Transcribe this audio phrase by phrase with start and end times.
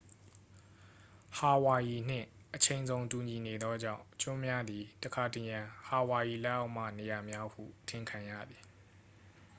[1.37, 8.61] ဟာဝိုင်ရီနှင့် အချိန်ဇုန်တူညီနေသောကြောင့် ကျွန်းများသည် တခါတရံ ဟာဝိုင်ရီလက်အောက်မှ နေရာများဟုထင်ခံရသည်